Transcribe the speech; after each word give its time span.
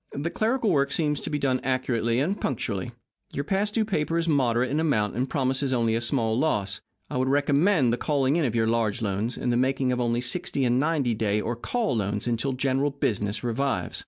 The 0.17 0.31
clerical 0.31 0.71
work 0.71 0.91
seems 0.91 1.19
to 1.19 1.29
be 1.29 1.37
done 1.37 1.59
accurately 1.63 2.19
and 2.19 2.41
punctually. 2.41 2.89
Your 3.33 3.43
past 3.43 3.75
due 3.75 3.85
paper 3.85 4.17
is 4.17 4.27
moderate 4.27 4.71
in 4.71 4.79
amount, 4.79 5.13
and 5.15 5.29
promises 5.29 5.73
only 5.73 5.93
a 5.93 6.01
small 6.01 6.35
loss. 6.35 6.81
I 7.11 7.17
would 7.17 7.29
recommend 7.29 7.93
the 7.93 7.97
calling 7.97 8.35
in 8.35 8.43
of 8.43 8.55
your 8.55 8.65
large 8.65 9.03
loans, 9.03 9.37
and 9.37 9.53
the 9.53 9.57
making 9.57 9.91
of 9.91 10.01
only 10.01 10.19
sixty 10.21 10.65
and 10.65 10.79
ninety 10.79 11.13
day 11.13 11.39
or 11.39 11.55
call 11.55 11.95
loans 11.97 12.25
until 12.25 12.53
general 12.53 12.89
business 12.89 13.43
revives. 13.43 13.99